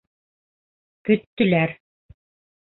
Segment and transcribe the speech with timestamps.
[1.09, 1.77] Көттөләр.